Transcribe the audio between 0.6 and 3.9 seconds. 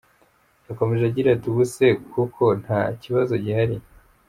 Yakomeje agira ati “Ubu se koko nta kibazo gihari.